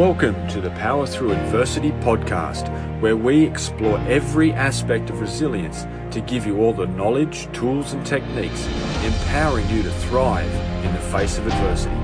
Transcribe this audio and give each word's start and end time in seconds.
Welcome 0.00 0.48
to 0.48 0.62
the 0.62 0.70
Power 0.70 1.06
Through 1.06 1.32
Adversity 1.32 1.90
podcast, 1.90 2.70
where 3.02 3.18
we 3.18 3.44
explore 3.44 3.98
every 4.08 4.50
aspect 4.54 5.10
of 5.10 5.20
resilience 5.20 5.86
to 6.14 6.22
give 6.22 6.46
you 6.46 6.62
all 6.62 6.72
the 6.72 6.86
knowledge, 6.86 7.52
tools, 7.52 7.92
and 7.92 8.04
techniques 8.06 8.66
empowering 9.04 9.68
you 9.68 9.82
to 9.82 9.90
thrive 9.90 10.50
in 10.86 10.94
the 10.94 11.00
face 11.00 11.36
of 11.36 11.46
adversity. 11.46 11.94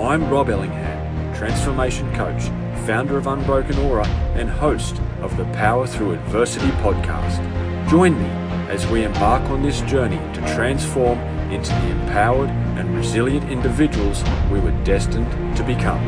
I'm 0.00 0.30
Rob 0.30 0.48
Ellingham, 0.48 1.34
transformation 1.34 2.10
coach, 2.14 2.44
founder 2.86 3.18
of 3.18 3.26
Unbroken 3.26 3.76
Aura, 3.80 4.06
and 4.36 4.48
host 4.48 4.98
of 5.20 5.36
the 5.36 5.44
Power 5.52 5.86
Through 5.86 6.14
Adversity 6.14 6.70
podcast. 6.78 7.42
Join 7.90 8.18
me 8.18 8.28
as 8.70 8.86
we 8.86 9.04
embark 9.04 9.42
on 9.50 9.62
this 9.62 9.82
journey 9.82 10.16
to 10.32 10.54
transform 10.54 11.18
into 11.52 11.68
the 11.72 11.90
empowered 11.90 12.48
and 12.48 12.96
resilient 12.96 13.50
individuals 13.50 14.24
we 14.50 14.60
were 14.60 14.72
destined 14.82 15.30
to 15.58 15.62
become. 15.62 16.00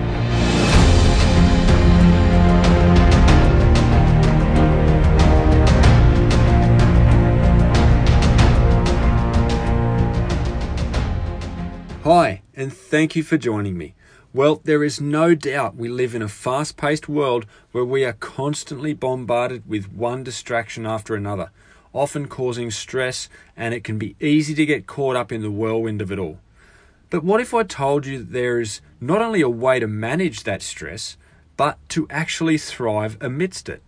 And 12.56 12.73
thank 12.73 13.15
you 13.15 13.23
for 13.23 13.37
joining 13.37 13.77
me. 13.77 13.95
Well, 14.33 14.60
there 14.64 14.83
is 14.83 15.01
no 15.01 15.34
doubt 15.34 15.77
we 15.77 15.88
live 15.88 16.14
in 16.14 16.23
a 16.23 16.28
fast 16.28 16.77
paced 16.77 17.09
world 17.09 17.45
where 17.73 17.84
we 17.84 18.05
are 18.05 18.14
constantly 18.14 18.95
bombarded 18.95 19.69
with 19.69 19.92
one 19.92 20.24
distraction 20.24 20.87
after 20.87 21.14
another, 21.14 21.50
often 21.92 22.28
causing 22.28 22.70
stress, 22.70 23.28
and 23.56 23.74
it 23.74 23.84
can 23.84 23.98
be 23.98 24.16
easy 24.20 24.55
to 24.55 24.66
get 24.66 24.87
caught 24.87 25.16
up 25.16 25.30
in 25.30 25.42
the 25.42 25.50
whirlwind 25.50 26.00
of 26.00 26.11
it 26.11 26.19
all. 26.19 26.38
But 27.11 27.23
what 27.23 27.41
if 27.41 27.55
I 27.55 27.62
told 27.62 28.06
you 28.06 28.19
that 28.19 28.33
there 28.33 28.61
is 28.61 28.80
not 29.00 29.23
only 29.23 29.42
a 29.42 29.48
way 29.48 29.78
to 29.78 29.86
manage 29.86 30.42
that 30.42 30.62
stress, 30.62 31.16
but 31.56 31.78
to 31.91 32.06
actually 32.11 32.59
thrive 32.59 33.16
amidst 33.20 33.69
it? 33.69 33.83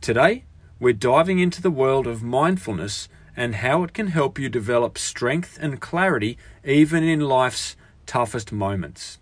Today, 0.00 0.44
we're 0.78 0.94
diving 0.94 1.38
into 1.38 1.62
the 1.62 1.70
world 1.70 2.06
of 2.06 2.22
mindfulness 2.22 3.08
and 3.36 3.56
how 3.56 3.84
it 3.84 3.94
can 3.94 4.08
help 4.08 4.38
you 4.38 4.48
develop 4.48 4.98
strength 4.98 5.58
and 5.60 5.80
clarity 5.80 6.36
even 6.64 7.04
in 7.04 7.20
life's 7.20 7.76
toughest 8.10 8.50
moments. 8.50 9.20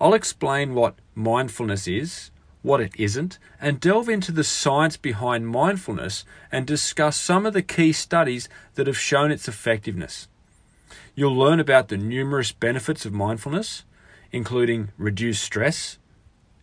I'll 0.00 0.14
explain 0.14 0.72
what 0.72 0.94
mindfulness 1.16 1.88
is, 1.88 2.30
what 2.62 2.80
it 2.80 2.92
isn't, 2.96 3.40
and 3.60 3.80
delve 3.80 4.08
into 4.08 4.30
the 4.30 4.44
science 4.44 4.96
behind 4.96 5.48
mindfulness 5.48 6.24
and 6.52 6.64
discuss 6.64 7.16
some 7.16 7.44
of 7.44 7.54
the 7.54 7.60
key 7.76 7.92
studies 7.92 8.48
that 8.76 8.86
have 8.86 8.96
shown 8.96 9.32
its 9.32 9.48
effectiveness. 9.48 10.28
You'll 11.16 11.34
learn 11.36 11.58
about 11.58 11.88
the 11.88 11.96
numerous 11.96 12.52
benefits 12.52 13.04
of 13.04 13.12
mindfulness, 13.12 13.82
including 14.30 14.90
reduced 14.96 15.42
stress, 15.42 15.98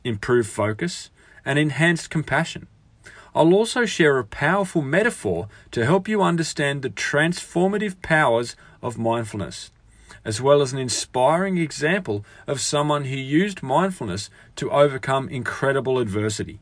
improved 0.05 0.49
focus, 0.49 1.09
and 1.43 1.59
enhanced 1.59 2.09
compassion. 2.09 2.67
I'll 3.35 3.53
also 3.53 3.85
share 3.85 4.17
a 4.19 4.23
powerful 4.23 4.81
metaphor 4.81 5.49
to 5.71 5.85
help 5.85 6.07
you 6.07 6.21
understand 6.21 6.81
the 6.81 6.89
transformative 6.89 8.01
powers 8.01 8.55
of 8.81 8.97
mindfulness, 8.97 9.69
as 10.23 10.41
well 10.41 10.61
as 10.61 10.73
an 10.73 10.79
inspiring 10.79 11.57
example 11.57 12.25
of 12.47 12.61
someone 12.61 13.05
who 13.05 13.15
used 13.15 13.63
mindfulness 13.63 14.29
to 14.55 14.71
overcome 14.71 15.29
incredible 15.29 15.99
adversity. 15.99 16.59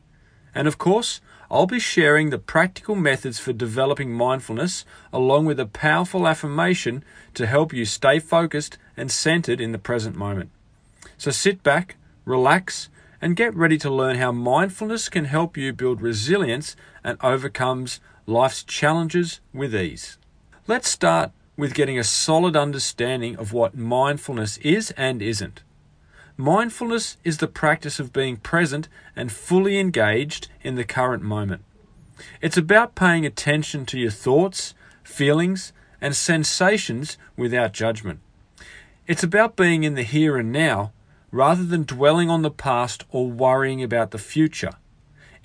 And 0.54 0.66
of 0.66 0.78
course, 0.78 1.20
I'll 1.50 1.66
be 1.66 1.80
sharing 1.80 2.30
the 2.30 2.38
practical 2.38 2.94
methods 2.94 3.38
for 3.38 3.52
developing 3.52 4.12
mindfulness 4.12 4.84
along 5.12 5.46
with 5.46 5.58
a 5.58 5.66
powerful 5.66 6.26
affirmation 6.26 7.04
to 7.34 7.46
help 7.46 7.72
you 7.72 7.84
stay 7.84 8.18
focused 8.18 8.78
and 8.96 9.10
centered 9.10 9.60
in 9.60 9.72
the 9.72 9.78
present 9.78 10.16
moment. 10.16 10.50
So 11.18 11.30
sit 11.30 11.62
back, 11.62 11.96
relax, 12.24 12.88
and 13.20 13.36
get 13.36 13.54
ready 13.54 13.78
to 13.78 13.90
learn 13.90 14.16
how 14.16 14.32
mindfulness 14.32 15.08
can 15.08 15.26
help 15.26 15.56
you 15.56 15.72
build 15.72 16.00
resilience 16.00 16.76
and 17.04 17.18
overcomes 17.22 18.00
life's 18.26 18.62
challenges 18.62 19.40
with 19.52 19.74
ease. 19.74 20.18
Let's 20.66 20.88
start 20.88 21.32
with 21.60 21.74
getting 21.74 21.98
a 21.98 22.04
solid 22.04 22.56
understanding 22.56 23.36
of 23.36 23.52
what 23.52 23.76
mindfulness 23.76 24.56
is 24.58 24.92
and 24.92 25.20
isn't. 25.20 25.62
Mindfulness 26.38 27.18
is 27.22 27.36
the 27.36 27.46
practice 27.46 28.00
of 28.00 28.14
being 28.14 28.38
present 28.38 28.88
and 29.14 29.30
fully 29.30 29.78
engaged 29.78 30.48
in 30.62 30.76
the 30.76 30.84
current 30.84 31.22
moment. 31.22 31.62
It's 32.40 32.56
about 32.56 32.94
paying 32.94 33.26
attention 33.26 33.84
to 33.86 33.98
your 33.98 34.10
thoughts, 34.10 34.74
feelings, 35.04 35.74
and 36.00 36.16
sensations 36.16 37.18
without 37.36 37.74
judgment. 37.74 38.20
It's 39.06 39.22
about 39.22 39.54
being 39.54 39.84
in 39.84 39.96
the 39.96 40.02
here 40.02 40.38
and 40.38 40.50
now 40.50 40.92
rather 41.30 41.64
than 41.64 41.82
dwelling 41.82 42.30
on 42.30 42.40
the 42.40 42.50
past 42.50 43.04
or 43.10 43.30
worrying 43.30 43.82
about 43.82 44.12
the 44.12 44.18
future. 44.18 44.72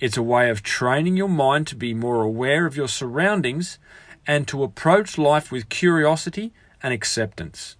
It's 0.00 0.16
a 0.16 0.22
way 0.22 0.48
of 0.48 0.62
training 0.62 1.18
your 1.18 1.28
mind 1.28 1.66
to 1.66 1.76
be 1.76 1.92
more 1.92 2.22
aware 2.22 2.64
of 2.64 2.74
your 2.74 2.88
surroundings 2.88 3.78
and 4.26 4.46
to 4.48 4.62
approach 4.62 5.18
life 5.18 5.52
with 5.52 5.68
curiosity 5.68 6.52
and 6.82 6.92
acceptance. 6.92 7.76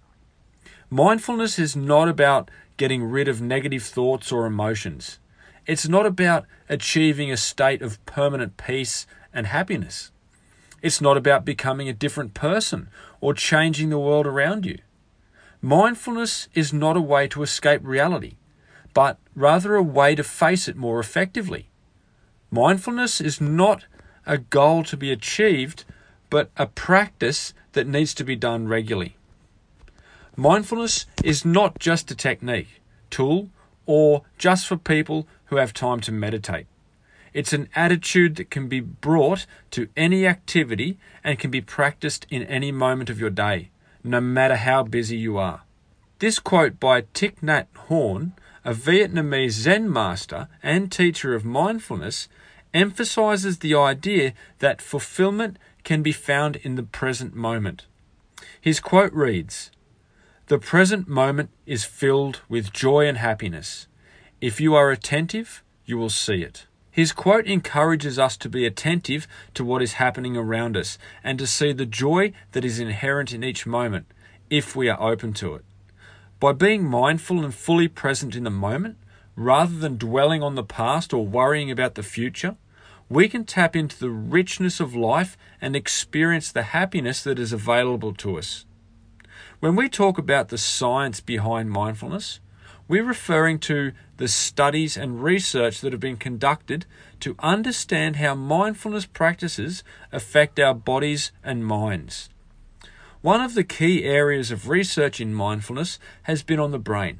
Mindfulness 0.89 1.59
is 1.59 1.75
not 1.75 2.07
about 2.07 2.49
getting 2.77 3.03
rid 3.03 3.27
of 3.27 3.41
negative 3.41 3.83
thoughts 3.83 4.31
or 4.31 4.45
emotions. 4.45 5.19
It's 5.65 5.87
not 5.87 6.05
about 6.05 6.45
achieving 6.69 7.31
a 7.31 7.37
state 7.37 7.81
of 7.81 8.03
permanent 8.05 8.55
peace 8.55 9.05
and 9.33 9.47
happiness. 9.47 10.11
It's 10.81 11.01
not 11.01 11.17
about 11.17 11.43
becoming 11.43 11.89
a 11.89 11.93
different 11.93 12.33
person 12.33 12.89
or 13.19 13.33
changing 13.33 13.89
the 13.89 13.99
world 13.99 14.25
around 14.25 14.65
you. 14.65 14.77
Mindfulness 15.61 16.47
is 16.53 16.71
not 16.71 16.95
a 16.95 17.01
way 17.01 17.27
to 17.29 17.41
escape 17.41 17.81
reality, 17.83 18.35
but 18.93 19.17
rather 19.35 19.75
a 19.75 19.83
way 19.83 20.15
to 20.15 20.23
face 20.23 20.67
it 20.67 20.77
more 20.77 20.99
effectively. 20.99 21.69
Mindfulness 22.51 23.19
is 23.19 23.41
not 23.41 23.85
a 24.25 24.37
goal 24.37 24.83
to 24.83 24.95
be 24.95 25.11
achieved, 25.11 25.83
but 26.29 26.49
a 26.57 26.65
practice 26.65 27.53
that 27.73 27.87
needs 27.87 28.13
to 28.15 28.23
be 28.23 28.35
done 28.35 28.67
regularly. 28.67 29.15
Mindfulness 30.35 31.05
is 31.23 31.45
not 31.45 31.79
just 31.79 32.11
a 32.11 32.15
technique, 32.15 32.81
tool, 33.09 33.49
or 33.85 34.23
just 34.37 34.67
for 34.67 34.77
people 34.77 35.27
who 35.45 35.55
have 35.55 35.73
time 35.73 35.99
to 36.01 36.11
meditate. 36.11 36.67
It's 37.33 37.53
an 37.53 37.69
attitude 37.75 38.35
that 38.35 38.49
can 38.49 38.67
be 38.67 38.79
brought 38.79 39.45
to 39.71 39.89
any 39.95 40.25
activity 40.27 40.97
and 41.23 41.39
can 41.39 41.51
be 41.51 41.61
practiced 41.61 42.25
in 42.29 42.43
any 42.43 42.71
moment 42.71 43.09
of 43.09 43.19
your 43.19 43.29
day 43.29 43.69
no 44.07 44.21
matter 44.21 44.55
how 44.55 44.83
busy 44.83 45.17
you 45.17 45.37
are. 45.37 45.61
This 46.19 46.39
quote 46.39 46.79
by 46.79 47.01
Thich 47.01 47.35
Nhat 47.41 47.67
Hanh, 47.87 48.31
a 48.65 48.73
Vietnamese 48.73 49.51
Zen 49.51 49.91
master 49.91 50.47
and 50.63 50.91
teacher 50.91 51.35
of 51.35 51.45
mindfulness, 51.45 52.27
emphasizes 52.73 53.59
the 53.59 53.75
idea 53.75 54.33
that 54.59 54.81
fulfillment 54.81 55.57
can 55.87 56.03
be 56.03 56.11
found 56.11 56.57
in 56.57 56.75
the 56.75 56.83
present 56.83 57.33
moment. 57.33 57.85
His 58.59 58.81
quote 58.81 59.13
reads 59.13 59.71
The 60.47 60.59
present 60.59 61.07
moment 61.07 61.49
is 61.65 61.85
filled 61.85 62.41
with 62.49 62.73
joy 62.73 63.07
and 63.07 63.17
happiness. 63.17 63.87
If 64.41 64.59
you 64.59 64.75
are 64.75 64.91
attentive, 64.91 65.63
you 65.85 65.97
will 65.97 66.09
see 66.09 66.41
it. 66.43 66.67
His 66.91 67.13
quote 67.13 67.47
encourages 67.47 68.19
us 68.19 68.35
to 68.35 68.49
be 68.49 68.65
attentive 68.65 69.29
to 69.53 69.63
what 69.63 69.81
is 69.81 69.93
happening 69.93 70.35
around 70.35 70.75
us 70.75 70.97
and 71.23 71.39
to 71.39 71.47
see 71.47 71.71
the 71.71 71.85
joy 71.85 72.33
that 72.51 72.65
is 72.65 72.81
inherent 72.81 73.31
in 73.31 73.41
each 73.41 73.65
moment 73.65 74.07
if 74.49 74.75
we 74.75 74.89
are 74.89 75.01
open 75.01 75.31
to 75.35 75.55
it. 75.55 75.63
By 76.41 76.51
being 76.51 76.83
mindful 76.83 77.45
and 77.45 77.55
fully 77.55 77.87
present 77.87 78.35
in 78.35 78.43
the 78.43 78.49
moment, 78.49 78.97
rather 79.37 79.77
than 79.77 79.95
dwelling 79.95 80.43
on 80.43 80.55
the 80.55 80.65
past 80.65 81.13
or 81.13 81.25
worrying 81.25 81.71
about 81.71 81.95
the 81.95 82.03
future, 82.03 82.57
we 83.09 83.29
can 83.29 83.45
tap 83.45 83.75
into 83.75 83.97
the 83.99 84.09
richness 84.09 84.79
of 84.79 84.95
life 84.95 85.37
and 85.61 85.75
experience 85.75 86.51
the 86.51 86.63
happiness 86.63 87.23
that 87.23 87.39
is 87.39 87.53
available 87.53 88.13
to 88.13 88.37
us. 88.37 88.65
When 89.59 89.75
we 89.75 89.89
talk 89.89 90.17
about 90.17 90.49
the 90.49 90.57
science 90.57 91.19
behind 91.21 91.71
mindfulness, 91.71 92.39
we're 92.87 93.03
referring 93.03 93.59
to 93.59 93.91
the 94.17 94.27
studies 94.27 94.97
and 94.97 95.23
research 95.23 95.81
that 95.81 95.91
have 95.91 96.01
been 96.01 96.17
conducted 96.17 96.85
to 97.19 97.35
understand 97.39 98.17
how 98.17 98.35
mindfulness 98.35 99.05
practices 99.05 99.83
affect 100.11 100.59
our 100.59 100.73
bodies 100.73 101.31
and 101.43 101.65
minds. 101.65 102.29
One 103.21 103.41
of 103.41 103.55
the 103.55 103.63
key 103.63 104.03
areas 104.03 104.51
of 104.51 104.69
research 104.69 105.19
in 105.19 105.33
mindfulness 105.33 105.99
has 106.23 106.43
been 106.43 106.59
on 106.59 106.71
the 106.71 106.79
brain. 106.79 107.19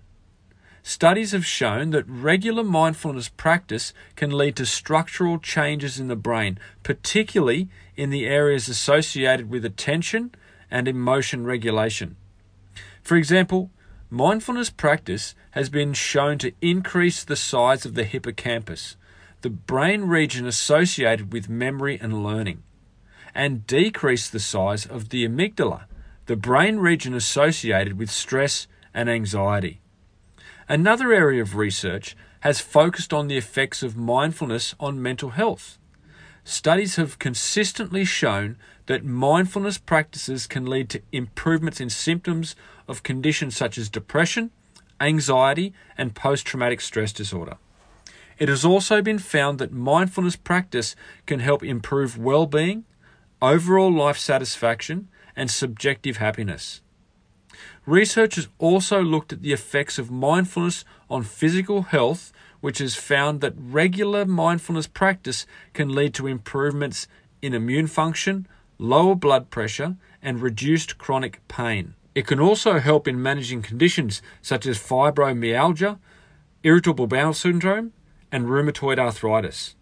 Studies 0.87 1.33
have 1.33 1.45
shown 1.45 1.89
that 1.89 2.07
regular 2.07 2.63
mindfulness 2.63 3.27
practice 3.27 3.93
can 4.15 4.31
lead 4.31 4.55
to 4.55 4.65
structural 4.65 5.37
changes 5.37 5.99
in 5.99 6.07
the 6.07 6.15
brain, 6.15 6.57
particularly 6.81 7.67
in 7.97 8.09
the 8.09 8.25
areas 8.25 8.69
associated 8.69 9.49
with 9.49 9.65
attention 9.65 10.33
and 10.71 10.87
emotion 10.87 11.43
regulation. 11.43 12.15
For 13.03 13.17
example, 13.17 13.69
Mindfulness 14.09 14.69
practice 14.69 15.35
has 15.51 15.67
been 15.67 15.91
shown 15.91 16.37
to 16.37 16.53
increase 16.61 17.21
the 17.21 17.35
size 17.35 17.85
of 17.85 17.93
the 17.93 18.05
hippocampus, 18.05 18.95
the 19.41 19.49
brain 19.49 20.03
region 20.03 20.47
associated 20.47 21.33
with 21.33 21.49
memory 21.49 21.99
and 22.01 22.23
learning, 22.23 22.63
and 23.35 23.67
decrease 23.67 24.29
the 24.29 24.39
size 24.39 24.85
of 24.85 25.09
the 25.09 25.27
amygdala, 25.27 25.83
the 26.27 26.37
brain 26.37 26.77
region 26.77 27.13
associated 27.13 27.99
with 27.99 28.09
stress 28.09 28.67
and 28.93 29.09
anxiety. 29.09 29.81
Another 30.69 31.13
area 31.13 31.41
of 31.41 31.55
research 31.55 32.13
has 32.41 32.59
focused 32.59 33.13
on 33.13 33.27
the 33.27 33.37
effects 33.37 33.83
of 33.83 33.95
mindfulness 33.95 34.75
on 34.81 35.01
mental 35.01 35.29
health. 35.29 35.77
Studies 36.43 36.97
have 36.97 37.19
consistently 37.19 38.03
shown 38.03 38.57
that 38.87 39.05
mindfulness 39.05 39.77
practices 39.77 40.45
can 40.45 40.65
lead 40.65 40.89
to 40.89 41.01
improvements 41.13 41.79
in 41.79 41.89
symptoms 41.89 42.53
of 42.85 43.03
conditions 43.03 43.55
such 43.55 43.77
as 43.77 43.87
depression, 43.87 44.51
anxiety, 44.99 45.73
and 45.97 46.15
post 46.15 46.45
traumatic 46.45 46.81
stress 46.81 47.13
disorder. 47.13 47.55
It 48.37 48.49
has 48.49 48.65
also 48.65 49.01
been 49.01 49.19
found 49.19 49.59
that 49.59 49.71
mindfulness 49.71 50.35
practice 50.35 50.97
can 51.25 51.39
help 51.39 51.63
improve 51.63 52.17
well 52.17 52.45
being, 52.45 52.83
overall 53.41 53.91
life 53.91 54.17
satisfaction, 54.17 55.07
and 55.33 55.49
subjective 55.49 56.17
happiness. 56.17 56.81
Researchers 57.85 58.47
also 58.59 59.01
looked 59.01 59.33
at 59.33 59.41
the 59.41 59.53
effects 59.53 59.97
of 59.97 60.11
mindfulness 60.11 60.85
on 61.09 61.23
physical 61.23 61.83
health, 61.83 62.33
which 62.59 62.79
has 62.79 62.95
found 62.95 63.41
that 63.41 63.53
regular 63.57 64.25
mindfulness 64.25 64.87
practice 64.87 65.45
can 65.73 65.93
lead 65.93 66.13
to 66.15 66.27
improvements 66.27 67.07
in 67.41 67.53
immune 67.53 67.87
function, 67.87 68.47
lower 68.77 69.15
blood 69.15 69.49
pressure, 69.49 69.95
and 70.21 70.41
reduced 70.41 70.97
chronic 70.97 71.39
pain. 71.47 71.93
It 72.15 72.25
can 72.25 72.39
also 72.39 72.79
help 72.79 73.07
in 73.07 73.21
managing 73.21 73.61
conditions 73.61 74.21
such 74.41 74.65
as 74.65 74.79
fibromyalgia, 74.79 75.99
irritable 76.63 77.07
bowel 77.07 77.33
syndrome, 77.33 77.93
and 78.31 78.47
rheumatoid 78.47 78.97
arthritis. 78.97 79.75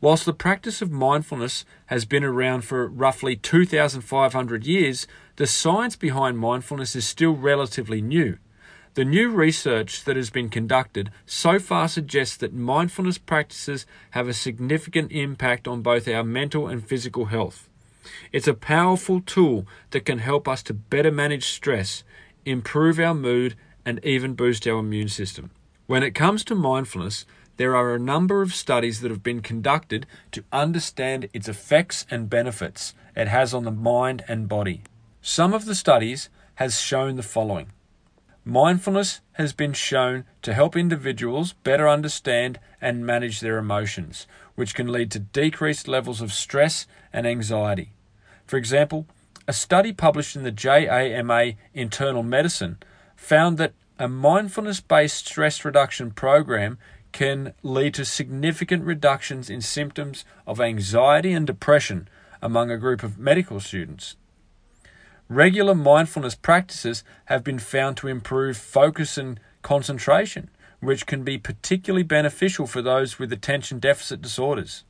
Whilst 0.00 0.26
the 0.26 0.34
practice 0.34 0.82
of 0.82 0.90
mindfulness 0.90 1.64
has 1.86 2.04
been 2.04 2.22
around 2.22 2.62
for 2.62 2.86
roughly 2.86 3.34
2,500 3.34 4.66
years, 4.66 5.06
the 5.36 5.46
science 5.46 5.96
behind 5.96 6.38
mindfulness 6.38 6.94
is 6.94 7.06
still 7.06 7.32
relatively 7.32 8.02
new. 8.02 8.36
The 8.94 9.04
new 9.04 9.30
research 9.30 10.04
that 10.04 10.16
has 10.16 10.30
been 10.30 10.48
conducted 10.48 11.10
so 11.26 11.58
far 11.58 11.88
suggests 11.88 12.36
that 12.38 12.54
mindfulness 12.54 13.18
practices 13.18 13.86
have 14.10 14.28
a 14.28 14.34
significant 14.34 15.12
impact 15.12 15.68
on 15.68 15.82
both 15.82 16.08
our 16.08 16.24
mental 16.24 16.66
and 16.66 16.86
physical 16.86 17.26
health. 17.26 17.68
It's 18.32 18.48
a 18.48 18.54
powerful 18.54 19.20
tool 19.20 19.66
that 19.90 20.04
can 20.04 20.18
help 20.18 20.46
us 20.46 20.62
to 20.64 20.74
better 20.74 21.10
manage 21.10 21.44
stress, 21.44 22.04
improve 22.44 22.98
our 22.98 23.14
mood, 23.14 23.54
and 23.84 24.02
even 24.04 24.34
boost 24.34 24.66
our 24.66 24.78
immune 24.78 25.08
system. 25.08 25.50
When 25.86 26.02
it 26.02 26.14
comes 26.14 26.42
to 26.44 26.54
mindfulness, 26.54 27.26
there 27.56 27.76
are 27.76 27.94
a 27.94 27.98
number 27.98 28.42
of 28.42 28.54
studies 28.54 29.00
that 29.00 29.10
have 29.10 29.22
been 29.22 29.40
conducted 29.40 30.06
to 30.32 30.44
understand 30.52 31.28
its 31.32 31.48
effects 31.48 32.06
and 32.10 32.30
benefits 32.30 32.94
it 33.14 33.28
has 33.28 33.54
on 33.54 33.64
the 33.64 33.70
mind 33.70 34.24
and 34.28 34.48
body. 34.48 34.82
Some 35.22 35.54
of 35.54 35.64
the 35.64 35.74
studies 35.74 36.28
has 36.56 36.80
shown 36.80 37.16
the 37.16 37.22
following. 37.22 37.68
Mindfulness 38.44 39.20
has 39.32 39.52
been 39.52 39.72
shown 39.72 40.24
to 40.42 40.54
help 40.54 40.76
individuals 40.76 41.54
better 41.64 41.88
understand 41.88 42.60
and 42.80 43.04
manage 43.04 43.40
their 43.40 43.58
emotions, 43.58 44.26
which 44.54 44.74
can 44.74 44.88
lead 44.88 45.10
to 45.10 45.18
decreased 45.18 45.88
levels 45.88 46.20
of 46.20 46.32
stress 46.32 46.86
and 47.12 47.26
anxiety. 47.26 47.90
For 48.46 48.56
example, 48.56 49.06
a 49.48 49.52
study 49.52 49.92
published 49.92 50.36
in 50.36 50.44
the 50.44 50.52
JAMA 50.52 51.54
Internal 51.74 52.22
Medicine 52.22 52.78
found 53.16 53.58
that 53.58 53.72
a 53.98 54.08
mindfulness 54.08 54.80
based 54.80 55.26
stress 55.26 55.64
reduction 55.64 56.10
program 56.10 56.78
can 57.16 57.54
lead 57.62 57.94
to 57.94 58.04
significant 58.04 58.84
reductions 58.84 59.48
in 59.48 59.62
symptoms 59.62 60.22
of 60.46 60.60
anxiety 60.60 61.32
and 61.32 61.46
depression 61.46 62.06
among 62.42 62.70
a 62.70 62.76
group 62.76 63.02
of 63.02 63.18
medical 63.18 63.58
students. 63.58 64.16
Regular 65.26 65.74
mindfulness 65.74 66.34
practices 66.34 67.04
have 67.24 67.42
been 67.42 67.58
found 67.58 67.96
to 67.96 68.06
improve 68.06 68.58
focus 68.58 69.16
and 69.16 69.40
concentration, 69.62 70.50
which 70.80 71.06
can 71.06 71.24
be 71.24 71.38
particularly 71.38 72.02
beneficial 72.02 72.66
for 72.66 72.82
those 72.82 73.18
with 73.18 73.32
attention 73.32 73.78
deficit 73.78 74.20
disorders. 74.20 74.84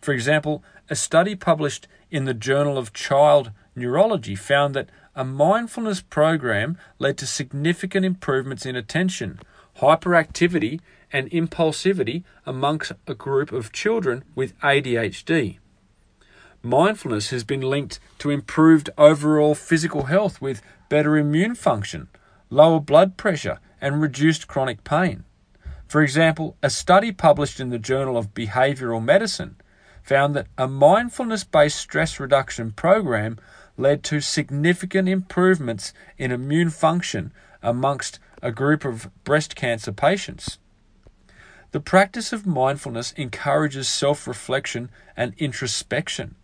For 0.00 0.12
example, 0.12 0.62
a 0.88 0.94
study 0.94 1.34
published 1.34 1.88
in 2.12 2.26
the 2.26 2.34
Journal 2.48 2.78
of 2.78 2.92
Child 2.92 3.50
Neurology 3.74 4.36
found 4.36 4.76
that 4.76 4.88
a 5.16 5.24
mindfulness 5.24 6.00
program 6.00 6.78
led 7.00 7.18
to 7.18 7.26
significant 7.26 8.06
improvements 8.06 8.64
in 8.64 8.76
attention, 8.76 9.40
hyperactivity, 9.80 10.80
and 11.12 11.30
impulsivity 11.30 12.22
amongst 12.46 12.92
a 13.06 13.14
group 13.14 13.52
of 13.52 13.72
children 13.72 14.24
with 14.34 14.58
ADHD. 14.60 15.58
Mindfulness 16.62 17.30
has 17.30 17.42
been 17.42 17.62
linked 17.62 17.98
to 18.18 18.30
improved 18.30 18.90
overall 18.98 19.54
physical 19.54 20.04
health 20.04 20.40
with 20.40 20.62
better 20.88 21.16
immune 21.16 21.54
function, 21.54 22.08
lower 22.50 22.80
blood 22.80 23.16
pressure, 23.16 23.58
and 23.80 24.02
reduced 24.02 24.46
chronic 24.46 24.84
pain. 24.84 25.24
For 25.88 26.02
example, 26.02 26.56
a 26.62 26.70
study 26.70 27.12
published 27.12 27.58
in 27.58 27.70
the 27.70 27.78
Journal 27.78 28.16
of 28.16 28.34
Behavioral 28.34 29.02
Medicine 29.02 29.56
found 30.02 30.36
that 30.36 30.46
a 30.58 30.68
mindfulness 30.68 31.44
based 31.44 31.78
stress 31.78 32.20
reduction 32.20 32.72
program 32.72 33.38
led 33.76 34.02
to 34.04 34.20
significant 34.20 35.08
improvements 35.08 35.92
in 36.18 36.30
immune 36.30 36.70
function 36.70 37.32
amongst 37.62 38.18
a 38.42 38.52
group 38.52 38.84
of 38.84 39.10
breast 39.24 39.54
cancer 39.56 39.92
patients. 39.92 40.58
The 41.72 41.80
practice 41.80 42.32
of 42.32 42.46
mindfulness 42.46 43.12
encourages 43.16 43.88
self 43.88 44.26
reflection 44.26 44.90
and 45.16 45.34
introspection, 45.38 46.34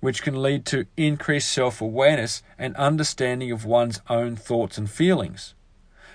which 0.00 0.22
can 0.22 0.40
lead 0.40 0.64
to 0.66 0.86
increased 0.96 1.52
self 1.52 1.80
awareness 1.80 2.42
and 2.58 2.74
understanding 2.76 3.52
of 3.52 3.64
one's 3.64 4.00
own 4.08 4.36
thoughts 4.36 4.78
and 4.78 4.90
feelings. 4.90 5.54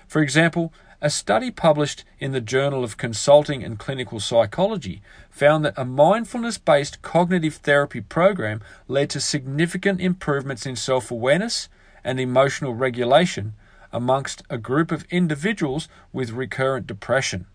For 0.08 0.20
example, 0.20 0.72
a 1.00 1.10
study 1.10 1.50
published 1.50 2.04
in 2.18 2.32
the 2.32 2.40
Journal 2.40 2.82
of 2.82 2.96
Consulting 2.96 3.62
and 3.62 3.78
Clinical 3.78 4.18
Psychology 4.18 5.02
found 5.30 5.64
that 5.64 5.74
a 5.76 5.84
mindfulness 5.84 6.58
based 6.58 7.02
cognitive 7.02 7.56
therapy 7.56 8.00
program 8.00 8.62
led 8.88 9.10
to 9.10 9.20
significant 9.20 10.00
improvements 10.00 10.64
in 10.66 10.74
self 10.74 11.10
awareness 11.10 11.68
and 12.02 12.18
emotional 12.18 12.74
regulation 12.74 13.52
amongst 13.96 14.42
a 14.50 14.58
group 14.58 14.92
of 14.92 15.06
individuals 15.10 15.88
with 16.12 16.30
recurrent 16.30 16.86
depression. 16.86 17.46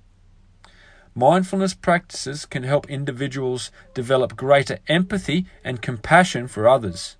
Mindfulness 1.13 1.75
practices 1.75 2.47
can 2.47 2.63
help 2.63 2.89
individuals 2.89 3.69
develop 3.93 4.35
greater 4.35 4.79
empathy 4.87 5.45
and 5.63 5.83
compassion 5.83 6.47
for 6.47 6.67
others. 6.67 7.15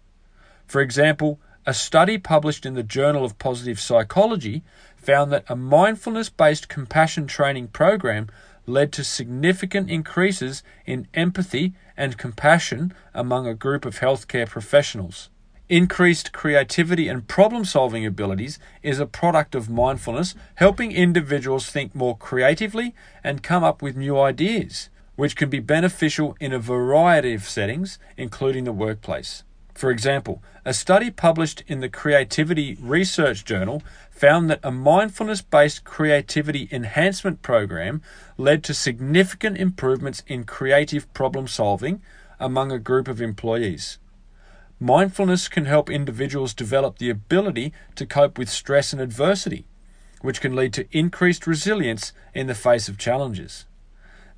For 0.65 0.81
example, 0.81 1.39
a 1.67 1.73
study 1.75 2.17
published 2.17 2.65
in 2.65 2.73
the 2.73 2.81
Journal 2.81 3.23
of 3.23 3.37
Positive 3.37 3.79
Psychology 3.79 4.63
found 4.97 5.31
that 5.31 5.45
a 5.47 5.55
mindfulness 5.55 6.29
based 6.29 6.67
compassion 6.67 7.27
training 7.27 7.67
program 7.67 8.27
led 8.65 8.91
to 8.93 9.03
significant 9.03 9.91
increases 9.91 10.63
in 10.87 11.07
empathy 11.13 11.73
and 11.95 12.17
compassion 12.17 12.91
among 13.13 13.45
a 13.45 13.53
group 13.53 13.85
of 13.85 13.99
healthcare 13.99 14.49
professionals. 14.49 15.29
Increased 15.71 16.33
creativity 16.33 17.07
and 17.07 17.25
problem 17.25 17.63
solving 17.63 18.05
abilities 18.05 18.59
is 18.83 18.99
a 18.99 19.05
product 19.05 19.55
of 19.55 19.69
mindfulness, 19.69 20.35
helping 20.55 20.91
individuals 20.91 21.71
think 21.71 21.95
more 21.95 22.17
creatively 22.17 22.93
and 23.23 23.41
come 23.41 23.63
up 23.63 23.81
with 23.81 23.95
new 23.95 24.19
ideas, 24.19 24.89
which 25.15 25.37
can 25.37 25.49
be 25.49 25.61
beneficial 25.61 26.35
in 26.41 26.51
a 26.51 26.59
variety 26.59 27.33
of 27.33 27.47
settings, 27.47 27.99
including 28.17 28.65
the 28.65 28.73
workplace. 28.73 29.45
For 29.73 29.91
example, 29.91 30.43
a 30.65 30.73
study 30.73 31.09
published 31.09 31.63
in 31.67 31.79
the 31.79 31.87
Creativity 31.87 32.77
Research 32.81 33.45
Journal 33.45 33.81
found 34.09 34.49
that 34.49 34.59
a 34.63 34.71
mindfulness 34.71 35.41
based 35.41 35.85
creativity 35.85 36.67
enhancement 36.69 37.41
program 37.41 38.01
led 38.35 38.61
to 38.65 38.73
significant 38.73 39.57
improvements 39.57 40.21
in 40.27 40.43
creative 40.43 41.13
problem 41.13 41.47
solving 41.47 42.01
among 42.41 42.73
a 42.73 42.77
group 42.77 43.07
of 43.07 43.21
employees. 43.21 43.99
Mindfulness 44.83 45.47
can 45.47 45.65
help 45.65 45.91
individuals 45.91 46.55
develop 46.55 46.97
the 46.97 47.11
ability 47.11 47.71
to 47.93 48.07
cope 48.07 48.39
with 48.39 48.49
stress 48.49 48.93
and 48.93 48.99
adversity, 48.99 49.67
which 50.21 50.41
can 50.41 50.55
lead 50.55 50.73
to 50.73 50.87
increased 50.91 51.45
resilience 51.45 52.13
in 52.33 52.47
the 52.47 52.55
face 52.55 52.89
of 52.89 52.97
challenges. 52.97 53.65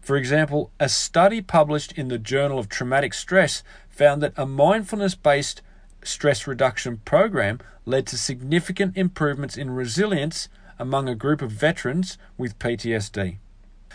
For 0.02 0.18
example, 0.18 0.70
a 0.82 0.90
study 0.90 1.42
published 1.42 1.94
in 1.94 2.10
the 2.10 2.18
Journal 2.18 2.60
of 2.60 2.68
Traumatic 2.68 3.14
Stress 3.14 3.64
found 3.88 4.22
that 4.22 4.34
a 4.36 4.46
mindfulness 4.46 5.16
based 5.16 5.62
stress 6.04 6.46
reduction 6.46 6.98
program 7.06 7.62
led 7.86 8.06
to 8.08 8.18
significant 8.18 8.98
improvements 8.98 9.56
in 9.56 9.70
resilience 9.70 10.50
among 10.78 11.08
a 11.08 11.16
group 11.16 11.42
of 11.42 11.52
veterans 11.52 12.18
with 12.38 12.60
PTSD. 12.60 13.38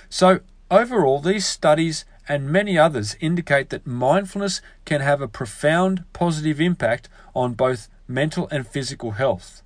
So, 0.08 0.40
overall, 0.70 1.20
these 1.20 1.44
studies 1.44 2.06
and 2.28 2.50
many 2.50 2.76
others 2.78 3.16
indicate 3.20 3.70
that 3.70 3.86
mindfulness 3.86 4.60
can 4.84 5.00
have 5.00 5.20
a 5.20 5.28
profound 5.28 6.04
positive 6.12 6.60
impact 6.60 7.08
on 7.34 7.54
both 7.54 7.88
mental 8.06 8.46
and 8.50 8.66
physical 8.66 9.12
health. 9.12 9.62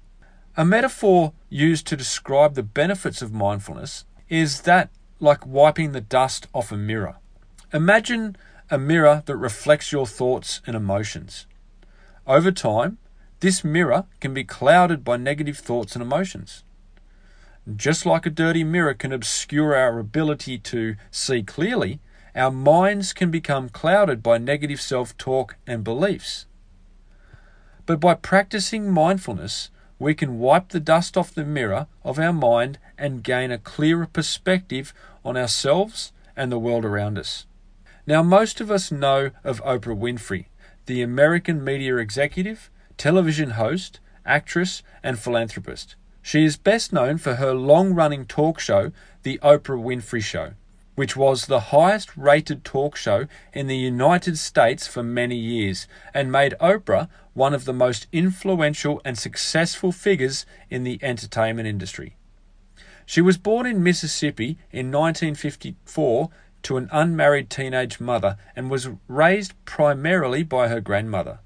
A 0.57 0.64
metaphor 0.64 1.33
used 1.49 1.87
to 1.88 1.97
describe 1.97 2.54
the 2.54 2.62
benefits 2.62 3.21
of 3.23 3.33
mindfulness 3.33 4.04
is 4.28 4.62
that 4.62 4.90
like 5.19 5.47
wiping 5.47 5.92
the 5.92 6.00
dust 6.00 6.47
off 6.52 6.73
a 6.73 6.76
mirror. 6.76 7.16
Imagine 7.73 8.37
a 8.71 8.78
mirror 8.78 9.23
that 9.26 9.37
reflects 9.37 9.92
your 9.92 10.07
thoughts 10.07 10.61
and 10.66 10.76
emotions. 10.76 11.47
Over 12.26 12.52
time, 12.52 12.99
this 13.40 13.64
mirror 13.64 14.04
can 14.21 14.33
be 14.33 14.45
clouded 14.45 15.04
by 15.04 15.16
negative 15.16 15.59
thoughts 15.59 15.95
and 15.95 16.02
emotions. 16.02 16.64
just 17.76 18.04
like 18.04 18.26
a 18.26 18.31
dirty 18.31 18.64
mirror 18.64 18.95
can 18.95 19.12
obscure 19.12 19.76
our 19.76 19.99
ability 19.99 20.59
to 20.59 20.97
see 21.11 21.42
clearly, 21.42 22.00
our 22.34 22.50
minds 22.50 23.12
can 23.12 23.30
become 23.30 23.68
clouded 23.68 24.22
by 24.22 24.38
negative 24.38 24.80
self 24.80 25.16
talk 25.18 25.56
and 25.66 25.84
beliefs. 25.84 26.46
But 27.84 28.00
by 28.00 28.14
practicing 28.14 28.90
mindfulness, 28.90 29.70
we 29.98 30.14
can 30.14 30.38
wipe 30.38 30.70
the 30.70 30.80
dust 30.80 31.16
off 31.16 31.34
the 31.34 31.44
mirror 31.44 31.86
of 32.04 32.18
our 32.18 32.32
mind 32.32 32.78
and 32.98 33.22
gain 33.22 33.50
a 33.50 33.58
clearer 33.58 34.06
perspective 34.06 34.92
on 35.24 35.36
ourselves 35.36 36.12
and 36.36 36.50
the 36.50 36.58
world 36.58 36.84
around 36.84 37.18
us. 37.18 37.46
Now, 38.06 38.22
most 38.22 38.60
of 38.60 38.70
us 38.70 38.90
know 38.90 39.30
of 39.44 39.62
Oprah 39.62 39.96
Winfrey, 39.96 40.46
the 40.86 41.02
American 41.02 41.62
media 41.62 41.98
executive, 41.98 42.70
television 42.96 43.50
host, 43.50 44.00
actress, 44.26 44.82
and 45.02 45.18
philanthropist. 45.18 45.94
She 46.20 46.44
is 46.44 46.56
best 46.56 46.92
known 46.92 47.18
for 47.18 47.36
her 47.36 47.52
long 47.52 47.94
running 47.94 48.24
talk 48.26 48.58
show, 48.58 48.92
The 49.22 49.38
Oprah 49.42 49.80
Winfrey 49.80 50.22
Show, 50.22 50.54
which 50.94 51.16
was 51.16 51.46
the 51.46 51.61
highest 51.61 52.16
rated 52.16 52.64
talk 52.64 52.96
show 52.96 53.26
in 53.52 53.66
the 53.66 53.76
United 53.76 54.38
States 54.38 54.87
for 54.87 55.02
many 55.02 55.37
years 55.37 55.87
and 56.12 56.30
made 56.30 56.54
Oprah 56.61 57.08
one 57.34 57.54
of 57.54 57.64
the 57.64 57.72
most 57.72 58.06
influential 58.12 59.00
and 59.04 59.16
successful 59.16 59.90
figures 59.90 60.44
in 60.68 60.84
the 60.84 60.99
entertainment 61.02 61.66
industry. 61.66 62.16
She 63.06 63.20
was 63.20 63.38
born 63.38 63.66
in 63.66 63.82
Mississippi 63.82 64.58
in 64.70 64.92
1954 64.92 66.30
to 66.62 66.76
an 66.76 66.88
unmarried 66.92 67.50
teenage 67.50 68.00
mother 68.00 68.37
and 68.54 68.70
was 68.70 68.88
raised 69.08 69.52
primarily 69.64 70.42
by 70.42 70.68
her 70.68 70.80
grandmother. 70.80 71.40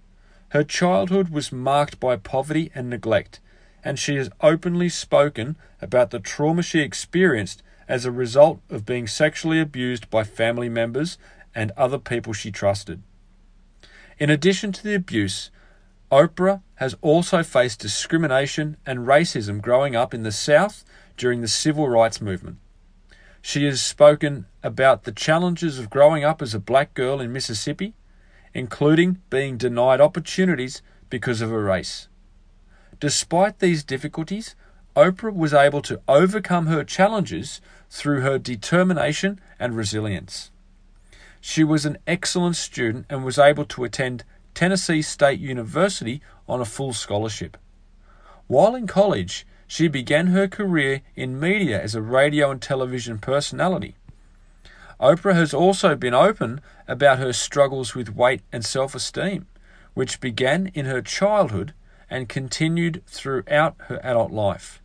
Her 0.50 0.64
childhood 0.64 1.30
was 1.30 1.52
marked 1.52 1.98
by 1.98 2.16
poverty 2.16 2.70
and 2.74 2.90
neglect, 2.90 3.40
and 3.82 3.98
she 3.98 4.16
has 4.16 4.30
openly 4.40 4.88
spoken 4.88 5.56
about 5.80 6.10
the 6.10 6.20
trauma 6.20 6.62
she 6.62 6.80
experienced 6.80 7.62
as 7.88 8.04
a 8.04 8.10
result 8.10 8.60
of 8.70 8.86
being 8.86 9.06
sexually 9.06 9.60
abused 9.60 10.10
by 10.10 10.24
family 10.24 10.68
members 10.68 11.18
and 11.54 11.72
other 11.76 11.98
people 11.98 12.32
she 12.32 12.50
trusted. 12.50 13.02
In 14.18 14.30
addition 14.30 14.72
to 14.72 14.82
the 14.82 14.94
abuse, 14.94 15.50
Oprah 16.10 16.62
has 16.76 16.94
also 17.00 17.42
faced 17.42 17.80
discrimination 17.80 18.76
and 18.86 19.00
racism 19.00 19.60
growing 19.60 19.96
up 19.96 20.14
in 20.14 20.22
the 20.22 20.32
South 20.32 20.84
during 21.16 21.40
the 21.40 21.48
civil 21.48 21.88
rights 21.88 22.20
movement. 22.20 22.58
She 23.42 23.64
has 23.64 23.80
spoken 23.80 24.46
about 24.62 25.04
the 25.04 25.12
challenges 25.12 25.78
of 25.78 25.90
growing 25.90 26.24
up 26.24 26.42
as 26.42 26.54
a 26.54 26.60
black 26.60 26.94
girl 26.94 27.20
in 27.20 27.32
Mississippi, 27.32 27.94
including 28.54 29.20
being 29.30 29.56
denied 29.56 30.00
opportunities 30.00 30.82
because 31.10 31.40
of 31.40 31.50
her 31.50 31.62
race. 31.62 32.08
Despite 32.98 33.58
these 33.58 33.84
difficulties, 33.84 34.54
Oprah 34.96 35.34
was 35.34 35.52
able 35.52 35.82
to 35.82 36.00
overcome 36.08 36.68
her 36.68 36.82
challenges 36.82 37.60
through 37.90 38.22
her 38.22 38.38
determination 38.38 39.38
and 39.60 39.76
resilience. 39.76 40.50
She 41.38 41.62
was 41.62 41.84
an 41.84 41.98
excellent 42.06 42.56
student 42.56 43.04
and 43.10 43.22
was 43.22 43.38
able 43.38 43.66
to 43.66 43.84
attend 43.84 44.24
Tennessee 44.54 45.02
State 45.02 45.38
University 45.38 46.22
on 46.48 46.62
a 46.62 46.64
full 46.64 46.94
scholarship. 46.94 47.58
While 48.46 48.74
in 48.74 48.86
college, 48.86 49.46
she 49.66 49.86
began 49.86 50.28
her 50.28 50.48
career 50.48 51.02
in 51.14 51.38
media 51.38 51.80
as 51.80 51.94
a 51.94 52.00
radio 52.00 52.50
and 52.50 52.62
television 52.62 53.18
personality. 53.18 53.96
Oprah 54.98 55.34
has 55.34 55.52
also 55.52 55.94
been 55.94 56.14
open 56.14 56.62
about 56.88 57.18
her 57.18 57.34
struggles 57.34 57.94
with 57.94 58.16
weight 58.16 58.40
and 58.50 58.64
self 58.64 58.94
esteem, 58.94 59.46
which 59.92 60.20
began 60.20 60.68
in 60.72 60.86
her 60.86 61.02
childhood 61.02 61.74
and 62.08 62.30
continued 62.30 63.02
throughout 63.06 63.76
her 63.88 64.00
adult 64.02 64.32
life. 64.32 64.80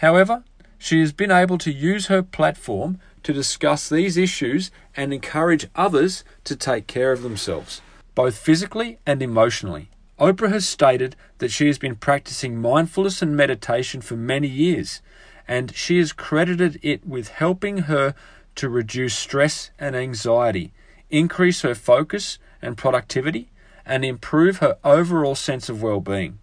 However, 0.00 0.44
she 0.78 1.00
has 1.00 1.12
been 1.12 1.30
able 1.30 1.58
to 1.58 1.72
use 1.72 2.06
her 2.06 2.22
platform 2.22 2.98
to 3.22 3.32
discuss 3.32 3.88
these 3.88 4.16
issues 4.16 4.70
and 4.96 5.12
encourage 5.12 5.68
others 5.74 6.24
to 6.44 6.56
take 6.56 6.86
care 6.86 7.12
of 7.12 7.22
themselves 7.22 7.80
both 8.14 8.36
physically 8.36 8.98
and 9.06 9.22
emotionally. 9.22 9.88
Oprah 10.18 10.52
has 10.52 10.68
stated 10.68 11.16
that 11.38 11.50
she 11.50 11.68
has 11.68 11.78
been 11.78 11.96
practicing 11.96 12.60
mindfulness 12.60 13.22
and 13.22 13.34
meditation 13.34 14.02
for 14.02 14.14
many 14.14 14.46
years, 14.46 15.00
and 15.48 15.74
she 15.74 15.96
has 15.96 16.12
credited 16.12 16.78
it 16.82 17.06
with 17.06 17.28
helping 17.28 17.78
her 17.82 18.14
to 18.56 18.68
reduce 18.68 19.16
stress 19.16 19.70
and 19.78 19.96
anxiety, 19.96 20.72
increase 21.08 21.62
her 21.62 21.74
focus 21.74 22.38
and 22.60 22.76
productivity, 22.76 23.48
and 23.86 24.04
improve 24.04 24.58
her 24.58 24.76
overall 24.84 25.34
sense 25.34 25.70
of 25.70 25.82
well 25.82 26.00
being. 26.00 26.39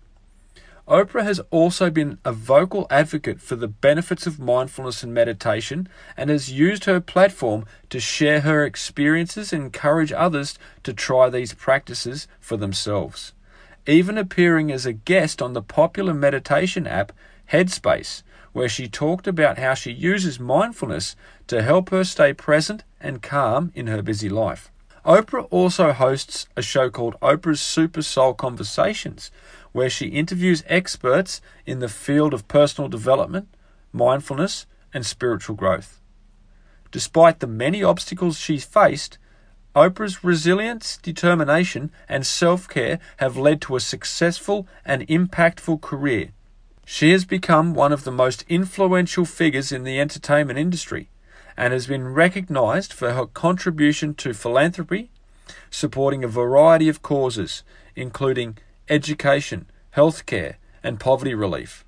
Oprah 0.88 1.24
has 1.24 1.42
also 1.52 1.90
been 1.90 2.18
a 2.24 2.32
vocal 2.32 2.88
advocate 2.90 3.42
for 3.42 3.58
the 3.58 3.68
benefits 3.68 4.26
of 4.26 4.40
mindfulness 4.40 5.04
and 5.04 5.14
meditation 5.14 5.90
and 6.16 6.30
has 6.30 6.50
used 6.50 6.86
her 6.86 7.02
platform 7.02 7.66
to 7.90 8.00
share 8.00 8.42
her 8.42 8.64
experiences 8.64 9.52
and 9.52 9.64
encourage 9.64 10.14
others 10.14 10.58
to 10.84 10.94
try 10.94 11.30
these 11.30 11.54
practices 11.54 12.26
for 12.40 12.56
themselves. 12.56 13.34
Even 13.86 14.18
appearing 14.18 14.72
as 14.72 14.86
a 14.86 14.94
guest 14.94 15.42
on 15.42 15.52
the 15.52 15.62
popular 15.62 16.14
meditation 16.14 16.88
app 16.88 17.12
Headspace, 17.52 18.24
where 18.54 18.70
she 18.70 18.88
talked 18.88 19.28
about 19.28 19.58
how 19.58 19.74
she 19.74 19.92
uses 19.92 20.40
mindfulness 20.40 21.18
to 21.48 21.62
help 21.62 21.90
her 21.90 22.06
stay 22.06 22.32
present 22.34 22.86
and 23.02 23.22
calm 23.22 23.74
in 23.76 23.88
her 23.88 24.02
busy 24.02 24.30
life. 24.30 24.72
Oprah 25.08 25.48
also 25.52 25.94
hosts 25.94 26.48
a 26.58 26.62
show 26.62 26.90
called 26.90 27.16
Oprah's 27.22 27.62
Super 27.62 28.02
Soul 28.02 28.34
Conversations, 28.34 29.32
where 29.72 29.90
she 29.90 30.08
interviews 30.08 30.66
experts 30.68 31.40
in 31.66 31.80
the 31.80 31.88
field 31.88 32.34
of 32.34 32.50
personal 32.50 32.90
development, 32.90 33.48
mindfulness, 33.94 34.66
and 34.94 35.06
spiritual 35.06 35.56
growth. 35.56 36.02
Despite 36.92 37.40
the 37.40 37.48
many 37.48 37.82
obstacles 37.82 38.38
she's 38.38 38.66
faced, 38.66 39.18
Oprah's 39.74 40.26
resilience, 40.26 40.98
determination, 40.98 41.90
and 42.10 42.26
self 42.26 42.68
care 42.68 43.00
have 43.18 43.38
led 43.38 43.62
to 43.62 43.78
a 43.78 43.80
successful 43.80 44.68
and 44.84 45.08
impactful 45.08 45.80
career. 45.80 46.32
She 46.86 47.12
has 47.12 47.24
become 47.24 47.74
one 47.74 47.94
of 47.94 48.04
the 48.04 48.12
most 48.12 48.44
influential 48.50 49.24
figures 49.24 49.72
in 49.72 49.86
the 49.86 50.02
entertainment 50.02 50.60
industry 50.60 51.08
and 51.58 51.74
has 51.74 51.88
been 51.88 52.14
recognized 52.14 52.94
for 52.94 53.14
her 53.14 53.26
contribution 53.26 54.14
to 54.14 54.34
philanthropy, 54.34 55.10
supporting 55.72 56.24
a 56.24 56.28
variety 56.28 56.88
of 56.88 57.02
causes, 57.02 57.64
including 57.96 58.58
education, 58.88 59.66
healthcare, 59.96 60.56
and 60.84 61.00
poverty 61.00 61.34
relief. 61.34 61.84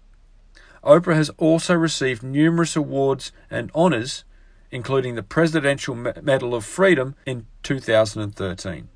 Oprah 0.83 1.15
has 1.15 1.29
also 1.37 1.75
received 1.75 2.23
numerous 2.23 2.75
awards 2.75 3.31
and 3.51 3.71
honours, 3.75 4.23
including 4.71 5.15
the 5.15 5.23
Presidential 5.23 5.95
Medal 5.95 6.55
of 6.55 6.65
Freedom 6.65 7.15
in 7.25 7.45
2013. 7.63 8.89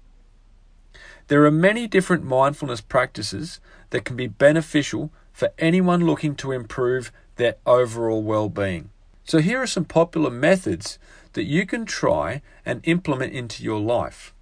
There 1.28 1.46
are 1.46 1.52
many 1.52 1.88
different 1.88 2.24
mindfulness 2.24 2.82
practices 2.82 3.60
that 3.92 4.06
can 4.06 4.16
be 4.16 4.28
beneficial 4.28 5.12
for 5.32 5.52
anyone 5.58 6.06
looking 6.06 6.36
to 6.36 6.52
improve 6.52 7.12
their 7.36 7.56
overall 7.66 8.22
well 8.22 8.50
being. 8.50 8.90
So, 9.26 9.40
here 9.40 9.62
are 9.62 9.68
some 9.68 9.86
popular 9.86 10.30
methods 10.30 11.00
that 11.34 11.46
you 11.46 11.66
can 11.66 11.86
try 11.86 12.42
and 12.66 12.82
implement 12.84 13.34
into 13.34 13.64
your 13.64 13.80
life. 13.80 14.34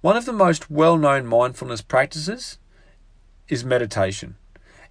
One 0.00 0.16
of 0.16 0.24
the 0.24 0.32
most 0.32 0.70
well 0.70 0.96
known 0.96 1.26
mindfulness 1.26 1.82
practices 1.82 2.58
is 3.48 3.64
meditation. 3.64 4.36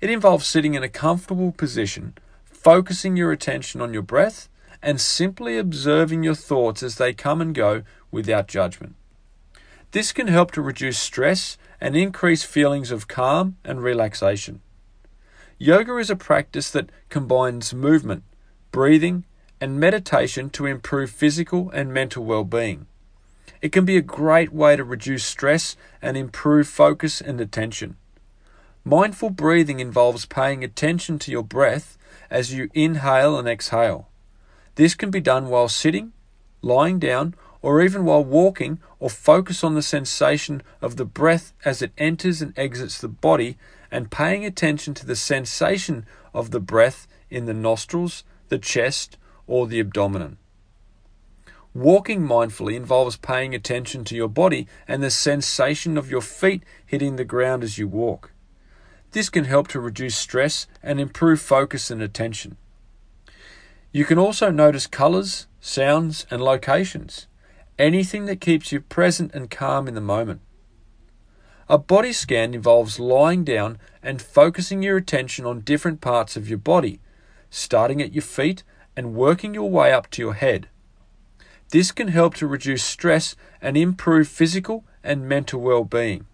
It 0.02 0.10
involves 0.10 0.48
sitting 0.48 0.74
in 0.74 0.84
a 0.84 0.90
comfortable 0.90 1.52
position, 1.52 2.16
focusing 2.44 3.16
your 3.16 3.32
attention 3.32 3.82
on 3.82 3.94
your 3.94 4.02
breath, 4.02 4.50
and 4.82 5.00
simply 5.00 5.58
observing 5.58 6.24
your 6.24 6.36
thoughts 6.36 6.84
as 6.84 6.96
they 6.96 7.14
come 7.14 7.42
and 7.42 7.56
go 7.56 7.84
without 8.12 8.48
judgment. 8.48 8.96
This 9.92 10.12
can 10.12 10.28
help 10.28 10.52
to 10.52 10.62
reduce 10.62 11.00
stress 11.00 11.58
and 11.80 11.96
increase 11.96 12.44
feelings 12.44 12.92
of 12.92 13.08
calm 13.08 13.58
and 13.64 13.82
relaxation. 13.82 14.62
Yoga 15.58 15.96
is 15.98 16.10
a 16.10 16.16
practice 16.16 16.70
that 16.72 16.90
combines 17.10 17.74
movement, 17.74 18.24
breathing, 18.76 19.24
and 19.62 19.80
meditation 19.80 20.50
to 20.50 20.66
improve 20.66 21.10
physical 21.10 21.70
and 21.70 21.94
mental 21.94 22.26
well 22.26 22.44
being. 22.44 22.86
It 23.62 23.72
can 23.72 23.86
be 23.86 23.96
a 23.96 24.02
great 24.02 24.52
way 24.52 24.76
to 24.76 24.84
reduce 24.84 25.24
stress 25.24 25.78
and 26.02 26.18
improve 26.18 26.68
focus 26.68 27.22
and 27.22 27.40
attention. 27.40 27.96
Mindful 28.84 29.30
breathing 29.30 29.80
involves 29.80 30.26
paying 30.26 30.62
attention 30.62 31.20
to 31.20 31.32
your 31.32 31.42
breath 31.42 31.98
as 32.30 32.54
you 32.54 32.70
inhale 32.74 33.40
and 33.40 33.48
exhale. 33.48 34.10
This 34.76 34.94
can 34.94 35.10
be 35.10 35.22
done 35.22 35.48
while 35.48 35.70
sitting, 35.70 36.12
lying 36.62 37.00
down, 37.00 37.34
or 37.62 37.82
even 37.82 38.04
while 38.04 38.26
walking, 38.26 38.80
or 39.00 39.10
focus 39.10 39.64
on 39.64 39.76
the 39.76 39.82
sensation 39.82 40.62
of 40.82 40.98
the 40.98 41.06
breath 41.06 41.54
as 41.64 41.82
it 41.82 41.94
enters 41.98 42.42
and 42.42 42.52
exits 42.60 43.00
the 43.00 43.08
body 43.08 43.58
and 43.90 44.12
paying 44.12 44.44
attention 44.44 44.94
to 44.96 45.06
the 45.06 45.16
sensation 45.16 46.06
of 46.34 46.52
the 46.52 46.60
breath 46.60 47.08
in 47.30 47.46
the 47.46 47.54
nostrils, 47.54 48.26
the 48.50 48.60
chest, 48.60 49.18
or 49.48 49.68
the 49.68 49.80
abdomen. 49.80 50.38
Walking 51.74 52.22
mindfully 52.22 52.76
involves 52.76 53.18
paying 53.18 53.54
attention 53.54 54.06
to 54.06 54.16
your 54.16 54.30
body 54.30 54.66
and 54.88 55.04
the 55.04 55.12
sensation 55.12 55.98
of 55.98 56.10
your 56.10 56.22
feet 56.22 56.64
hitting 56.86 57.18
the 57.18 57.26
ground 57.26 57.64
as 57.64 57.78
you 57.78 57.88
walk. 57.88 58.32
This 59.12 59.30
can 59.30 59.44
help 59.44 59.68
to 59.70 59.80
reduce 59.80 60.16
stress 60.16 60.68
and 60.82 61.00
improve 61.00 61.42
focus 61.42 61.92
and 61.92 62.02
attention. 62.02 62.58
You 63.92 64.06
can 64.06 64.18
also 64.18 64.52
notice 64.52 64.88
colours, 64.88 65.48
sounds, 65.60 66.26
and 66.30 66.42
locations. 66.42 67.28
Anything 67.78 68.26
that 68.26 68.42
keeps 68.42 68.72
you 68.72 68.82
present 68.82 69.34
and 69.34 69.50
calm 69.50 69.88
in 69.88 69.96
the 69.96 70.02
moment. 70.02 70.42
A 71.68 71.78
body 71.78 72.14
scan 72.14 72.54
involves 72.54 73.00
lying 73.00 73.44
down 73.44 73.80
and 74.04 74.22
focusing 74.22 74.84
your 74.84 74.98
attention 74.98 75.46
on 75.46 75.62
different 75.62 76.00
parts 76.00 76.38
of 76.38 76.48
your 76.48 76.60
body, 76.60 77.00
starting 77.56 78.02
at 78.02 78.14
your 78.14 78.22
feet 78.22 78.64
and 78.98 79.16
working 79.16 79.54
your 79.54 79.70
way 79.70 79.94
up 79.94 80.10
to 80.12 80.22
your 80.22 80.34
head. 80.34 80.68
This 81.70 81.92
can 81.92 82.10
help 82.10 82.36
to 82.36 82.48
reduce 82.48 82.84
stress 82.84 83.36
and 83.62 83.78
improve 83.78 84.28
physical 84.28 84.84
and 85.04 85.28
mental 85.28 85.62
well 85.62 85.86
being. 85.86 86.26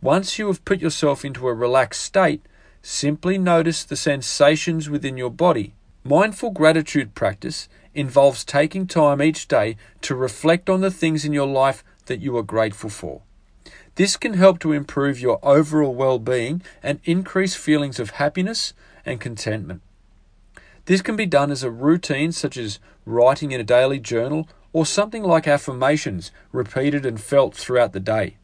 Once 0.00 0.38
you 0.38 0.46
have 0.46 0.64
put 0.64 0.80
yourself 0.80 1.22
into 1.24 1.46
a 1.46 1.54
relaxed 1.54 2.02
state, 2.02 2.42
simply 2.80 3.36
notice 3.36 3.84
the 3.84 3.94
sensations 3.94 4.88
within 4.88 5.16
your 5.18 5.30
body. 5.30 5.74
Mindful 6.02 6.50
gratitude 6.50 7.14
practice 7.14 7.68
involves 7.94 8.44
taking 8.44 8.86
time 8.86 9.22
each 9.22 9.46
day 9.46 9.76
to 10.00 10.14
reflect 10.14 10.70
on 10.70 10.80
the 10.80 10.90
things 10.90 11.24
in 11.26 11.32
your 11.32 11.46
life 11.46 11.84
that 12.06 12.20
you 12.20 12.36
are 12.38 12.42
grateful 12.42 12.90
for. 12.90 13.20
This 13.96 14.16
can 14.16 14.34
help 14.34 14.58
to 14.60 14.72
improve 14.72 15.20
your 15.20 15.38
overall 15.42 15.94
well 15.94 16.18
being 16.18 16.62
and 16.82 17.00
increase 17.04 17.54
feelings 17.54 18.00
of 18.00 18.10
happiness 18.12 18.72
and 19.04 19.20
contentment. 19.20 19.82
This 20.86 21.02
can 21.02 21.16
be 21.16 21.26
done 21.26 21.50
as 21.50 21.62
a 21.62 21.70
routine, 21.70 22.32
such 22.32 22.56
as 22.56 22.80
writing 23.06 23.52
in 23.52 23.60
a 23.60 23.64
daily 23.64 23.98
journal 23.98 24.48
or 24.72 24.86
something 24.86 25.22
like 25.22 25.46
affirmations 25.46 26.30
repeated 26.50 27.04
and 27.04 27.20
felt 27.20 27.54
throughout 27.54 27.92
the 27.92 28.00
day. 28.00 28.36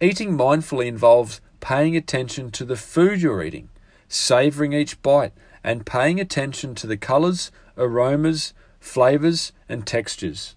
Eating 0.00 0.36
mindfully 0.36 0.86
involves 0.86 1.40
paying 1.60 1.96
attention 1.96 2.50
to 2.50 2.64
the 2.64 2.76
food 2.76 3.20
you're 3.20 3.42
eating, 3.42 3.68
savoring 4.08 4.72
each 4.72 5.00
bite, 5.02 5.32
and 5.62 5.86
paying 5.86 6.18
attention 6.18 6.74
to 6.74 6.86
the 6.86 6.96
colors, 6.96 7.52
aromas, 7.76 8.54
flavors, 8.80 9.52
and 9.68 9.86
textures. 9.86 10.56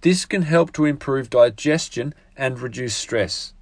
This 0.00 0.24
can 0.26 0.42
help 0.42 0.72
to 0.72 0.84
improve 0.84 1.30
digestion 1.30 2.14
and 2.36 2.58
reduce 2.58 2.94
stress. 2.94 3.52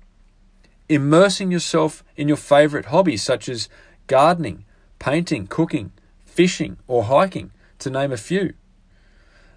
Immersing 0.89 1.51
yourself 1.51 2.03
in 2.17 2.29
your 2.29 2.37
favorite 2.39 2.87
hobbies 2.87 3.23
such 3.23 3.49
as 3.49 3.69
gardening, 4.07 4.65
painting, 4.99 5.47
cooking, 5.47 5.93
fishing, 6.39 6.79
or 6.87 7.03
hiking, 7.03 7.51
to 7.81 7.91
name 7.91 8.13
a 8.13 8.17
few. 8.17 8.55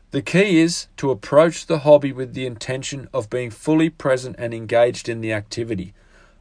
The 0.10 0.24
key 0.24 0.60
is 0.60 0.88
to 0.98 1.12
approach 1.12 1.68
the 1.68 1.82
hobby 1.86 2.12
with 2.12 2.34
the 2.34 2.48
intention 2.48 3.08
of 3.14 3.30
being 3.30 3.52
fully 3.52 3.92
present 3.92 4.36
and 4.40 4.52
engaged 4.52 5.08
in 5.08 5.22
the 5.22 5.32
activity, 5.32 5.94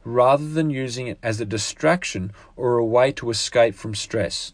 rather 0.03 0.49
than 0.49 0.71
using 0.71 1.05
it 1.05 1.19
as 1.21 1.39
a 1.39 1.45
distraction 1.45 2.31
or 2.55 2.79
a 2.79 2.83
way 2.83 3.11
to 3.11 3.29
escape 3.29 3.75
from 3.75 3.93
stress. 3.93 4.53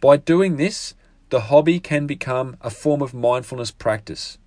By 0.00 0.16
doing 0.16 0.56
this, 0.56 0.94
the 1.28 1.42
hobby 1.52 1.80
can 1.80 2.06
become 2.06 2.56
a 2.62 2.70
form 2.70 3.02
of 3.02 3.12
mindfulness 3.12 3.70
practice. 3.70 4.38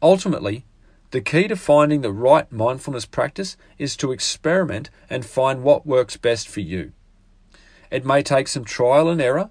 Ultimately, 0.00 0.64
the 1.10 1.20
key 1.20 1.46
to 1.48 1.56
finding 1.56 2.00
the 2.00 2.10
right 2.10 2.50
mindfulness 2.50 3.04
practice 3.04 3.58
is 3.76 3.98
to 3.98 4.12
experiment 4.12 4.88
and 5.10 5.26
find 5.26 5.62
what 5.62 5.84
works 5.84 6.16
best 6.16 6.48
for 6.48 6.60
you. 6.60 6.92
It 7.96 8.04
may 8.04 8.22
take 8.22 8.46
some 8.46 8.66
trial 8.66 9.08
and 9.08 9.22
error, 9.22 9.48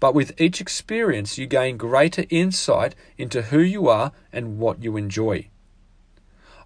but 0.00 0.14
with 0.14 0.40
each 0.40 0.62
experience 0.62 1.36
you 1.36 1.46
gain 1.46 1.76
greater 1.76 2.24
insight 2.30 2.94
into 3.18 3.42
who 3.42 3.58
you 3.58 3.86
are 3.86 4.12
and 4.32 4.58
what 4.58 4.82
you 4.82 4.96
enjoy. 4.96 5.50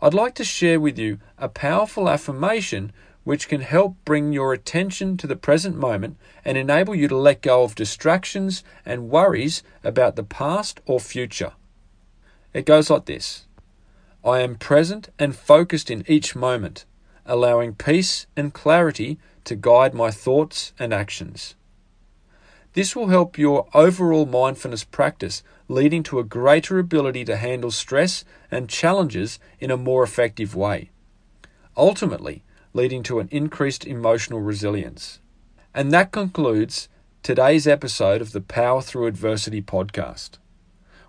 I'd 0.00 0.14
like 0.14 0.36
to 0.36 0.44
share 0.44 0.78
with 0.78 1.00
you 1.00 1.18
a 1.36 1.48
powerful 1.48 2.08
affirmation 2.08 2.92
which 3.24 3.48
can 3.48 3.62
help 3.62 3.96
bring 4.04 4.32
your 4.32 4.52
attention 4.52 5.16
to 5.16 5.26
the 5.26 5.34
present 5.34 5.76
moment 5.76 6.16
and 6.44 6.56
enable 6.56 6.94
you 6.94 7.08
to 7.08 7.16
let 7.16 7.42
go 7.42 7.64
of 7.64 7.74
distractions 7.74 8.62
and 8.84 9.10
worries 9.10 9.64
about 9.82 10.14
the 10.14 10.22
past 10.22 10.80
or 10.86 11.00
future. 11.00 11.54
It 12.54 12.66
goes 12.66 12.88
like 12.88 13.06
this 13.06 13.46
I 14.24 14.42
am 14.42 14.54
present 14.54 15.08
and 15.18 15.34
focused 15.34 15.90
in 15.90 16.04
each 16.06 16.36
moment, 16.36 16.84
allowing 17.26 17.74
peace 17.74 18.26
and 18.36 18.54
clarity 18.54 19.18
to 19.44 19.54
guide 19.54 19.94
my 19.94 20.10
thoughts 20.10 20.72
and 20.78 20.92
actions. 20.92 21.54
This 22.72 22.94
will 22.94 23.08
help 23.08 23.38
your 23.38 23.68
overall 23.72 24.26
mindfulness 24.26 24.84
practice, 24.84 25.42
leading 25.68 26.02
to 26.04 26.18
a 26.18 26.24
greater 26.24 26.78
ability 26.78 27.24
to 27.24 27.36
handle 27.36 27.70
stress 27.70 28.24
and 28.50 28.68
challenges 28.68 29.38
in 29.58 29.70
a 29.70 29.76
more 29.76 30.02
effective 30.02 30.54
way, 30.54 30.90
ultimately, 31.76 32.42
leading 32.74 33.02
to 33.04 33.18
an 33.18 33.28
increased 33.30 33.86
emotional 33.86 34.40
resilience. 34.40 35.20
And 35.74 35.90
that 35.92 36.12
concludes 36.12 36.88
today's 37.22 37.66
episode 37.66 38.20
of 38.20 38.32
the 38.32 38.40
Power 38.40 38.82
Through 38.82 39.06
Adversity 39.06 39.62
podcast. 39.62 40.32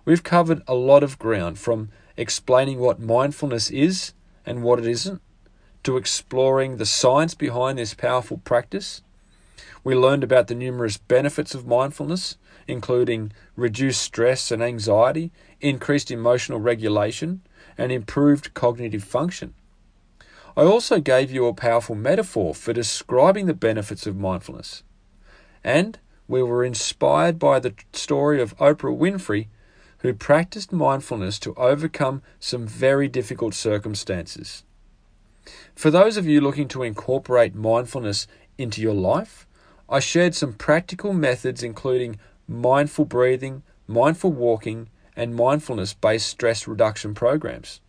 We've 0.04 0.22
covered 0.22 0.62
a 0.66 0.74
lot 0.74 1.02
of 1.02 1.18
ground 1.18 1.58
from 1.58 1.90
explaining 2.16 2.78
what 2.78 2.98
mindfulness 2.98 3.70
is 3.70 4.14
and 4.46 4.62
what 4.62 4.78
it 4.78 4.86
isn't, 4.86 5.20
to 5.82 5.96
exploring 5.96 6.76
the 6.76 6.86
science 6.86 7.34
behind 7.34 7.78
this 7.78 7.94
powerful 7.94 8.38
practice. 8.38 9.02
We 9.84 9.94
learned 9.94 10.24
about 10.24 10.48
the 10.48 10.54
numerous 10.54 10.96
benefits 10.96 11.54
of 11.54 11.66
mindfulness, 11.66 12.36
including 12.66 13.32
reduced 13.56 14.02
stress 14.02 14.50
and 14.50 14.62
anxiety, 14.62 15.30
increased 15.60 16.10
emotional 16.10 16.60
regulation, 16.60 17.42
and 17.76 17.90
improved 17.90 18.54
cognitive 18.54 19.04
function. 19.04 19.54
I 20.56 20.62
also 20.62 21.00
gave 21.00 21.30
you 21.30 21.46
a 21.46 21.54
powerful 21.54 21.94
metaphor 21.94 22.54
for 22.54 22.72
describing 22.72 23.46
the 23.46 23.54
benefits 23.54 24.06
of 24.06 24.16
mindfulness. 24.16 24.82
And 25.62 25.98
we 26.26 26.42
were 26.42 26.64
inspired 26.64 27.38
by 27.38 27.60
the 27.60 27.74
story 27.92 28.42
of 28.42 28.56
Oprah 28.58 28.96
Winfrey 28.96 29.46
who 29.98 30.14
practiced 30.14 30.72
mindfulness 30.72 31.38
to 31.40 31.54
overcome 31.54 32.22
some 32.38 32.66
very 32.66 33.08
difficult 33.08 33.54
circumstances. 33.54 34.64
For 35.74 35.90
those 35.90 36.16
of 36.16 36.26
you 36.26 36.40
looking 36.40 36.68
to 36.68 36.82
incorporate 36.82 37.54
mindfulness 37.54 38.26
into 38.56 38.80
your 38.80 38.94
life, 38.94 39.46
I 39.88 40.00
shared 40.00 40.34
some 40.34 40.52
practical 40.52 41.12
methods 41.12 41.62
including 41.62 42.18
mindful 42.46 43.04
breathing, 43.04 43.62
mindful 43.86 44.32
walking, 44.32 44.88
and 45.16 45.34
mindfulness 45.34 45.94
based 45.94 46.28
stress 46.28 46.68
reduction 46.68 47.14
programs. 47.14 47.80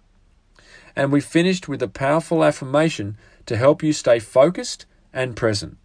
And 0.96 1.12
we 1.12 1.22
finished 1.22 1.68
with 1.68 1.82
a 1.82 1.88
powerful 1.88 2.44
affirmation 2.44 3.18
to 3.46 3.58
help 3.58 3.84
you 3.84 3.94
stay 3.94 4.20
focused 4.20 4.86
and 5.14 5.36
present. 5.36 5.78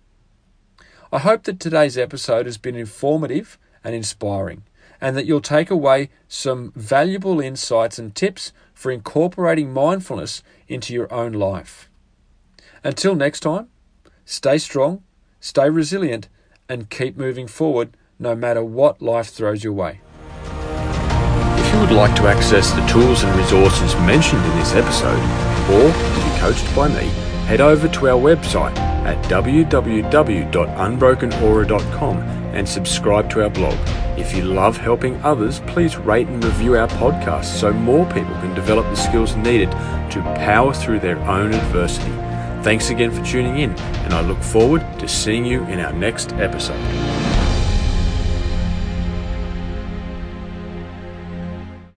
I 1.12 1.18
hope 1.18 1.44
that 1.44 1.60
today's 1.60 1.96
episode 1.96 2.46
has 2.46 2.58
been 2.58 2.76
informative 2.76 3.58
and 3.82 3.94
inspiring 3.94 4.64
and 5.04 5.16
that 5.18 5.26
you'll 5.26 5.42
take 5.42 5.70
away 5.70 6.08
some 6.28 6.72
valuable 6.74 7.38
insights 7.38 7.98
and 7.98 8.14
tips 8.14 8.54
for 8.72 8.90
incorporating 8.90 9.70
mindfulness 9.70 10.42
into 10.66 10.94
your 10.94 11.12
own 11.12 11.32
life. 11.32 11.90
Until 12.82 13.14
next 13.14 13.40
time, 13.40 13.68
stay 14.24 14.56
strong, 14.56 15.02
stay 15.40 15.68
resilient, 15.68 16.30
and 16.70 16.88
keep 16.88 17.18
moving 17.18 17.46
forward 17.46 17.94
no 18.18 18.34
matter 18.34 18.64
what 18.64 19.02
life 19.02 19.28
throws 19.28 19.62
your 19.62 19.74
way. 19.74 20.00
If 20.46 21.74
you 21.74 21.80
would 21.80 21.92
like 21.92 22.16
to 22.16 22.26
access 22.26 22.70
the 22.70 22.86
tools 22.86 23.24
and 23.24 23.38
resources 23.38 23.94
mentioned 23.96 24.42
in 24.42 24.56
this 24.56 24.72
episode, 24.72 25.20
or 25.70 25.92
to 25.92 26.20
be 26.24 26.30
coached 26.40 26.74
by 26.74 26.88
me, 26.88 27.08
head 27.44 27.60
over 27.60 27.88
to 27.88 28.08
our 28.08 28.18
website 28.18 28.74
at 29.04 29.22
www.unbrokenaura.com 29.26 32.16
and 32.54 32.66
subscribe 32.66 33.28
to 33.28 33.42
our 33.42 33.50
blog. 33.50 33.76
If 34.16 34.32
you 34.34 34.44
love 34.44 34.76
helping 34.76 35.20
others, 35.22 35.60
please 35.66 35.96
rate 35.96 36.28
and 36.28 36.42
review 36.44 36.76
our 36.76 36.86
podcast 36.86 37.46
so 37.46 37.72
more 37.72 38.06
people 38.06 38.34
can 38.34 38.54
develop 38.54 38.86
the 38.86 38.96
skills 38.96 39.34
needed 39.34 39.70
to 39.72 40.22
power 40.36 40.72
through 40.72 41.00
their 41.00 41.18
own 41.28 41.52
adversity. 41.52 42.12
Thanks 42.62 42.90
again 42.90 43.10
for 43.10 43.24
tuning 43.24 43.58
in, 43.58 43.72
and 44.04 44.14
I 44.14 44.20
look 44.20 44.40
forward 44.40 44.82
to 45.00 45.08
seeing 45.08 45.44
you 45.44 45.64
in 45.64 45.80
our 45.80 45.92
next 45.92 46.32
episode. 46.34 47.23